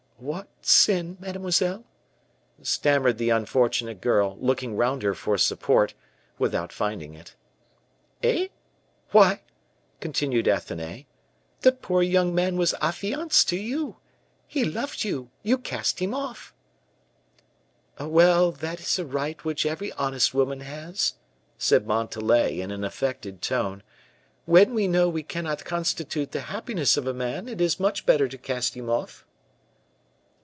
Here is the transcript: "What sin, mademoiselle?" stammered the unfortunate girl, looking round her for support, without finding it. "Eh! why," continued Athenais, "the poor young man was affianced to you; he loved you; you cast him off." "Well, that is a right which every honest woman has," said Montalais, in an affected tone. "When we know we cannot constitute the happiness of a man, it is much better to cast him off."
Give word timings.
"What 0.23 0.49
sin, 0.61 1.17
mademoiselle?" 1.19 1.83
stammered 2.61 3.17
the 3.17 3.31
unfortunate 3.31 4.01
girl, 4.01 4.37
looking 4.39 4.77
round 4.77 5.01
her 5.01 5.15
for 5.15 5.35
support, 5.39 5.95
without 6.37 6.71
finding 6.71 7.15
it. 7.15 7.33
"Eh! 8.21 8.49
why," 9.09 9.41
continued 9.99 10.47
Athenais, 10.47 11.07
"the 11.61 11.71
poor 11.71 12.03
young 12.03 12.35
man 12.35 12.55
was 12.55 12.75
affianced 12.83 13.49
to 13.49 13.55
you; 13.57 13.97
he 14.45 14.63
loved 14.63 15.03
you; 15.03 15.31
you 15.41 15.57
cast 15.57 15.97
him 15.99 16.13
off." 16.13 16.53
"Well, 17.99 18.51
that 18.51 18.79
is 18.79 18.99
a 18.99 19.05
right 19.07 19.43
which 19.43 19.65
every 19.65 19.91
honest 19.93 20.35
woman 20.35 20.59
has," 20.59 21.15
said 21.57 21.87
Montalais, 21.87 22.61
in 22.61 22.69
an 22.69 22.83
affected 22.83 23.41
tone. 23.41 23.81
"When 24.45 24.75
we 24.75 24.87
know 24.87 25.09
we 25.09 25.23
cannot 25.23 25.65
constitute 25.65 26.31
the 26.31 26.41
happiness 26.41 26.95
of 26.95 27.07
a 27.07 27.13
man, 27.13 27.47
it 27.49 27.59
is 27.59 27.79
much 27.79 28.05
better 28.05 28.27
to 28.27 28.37
cast 28.37 28.75
him 28.77 28.87
off." 28.87 29.25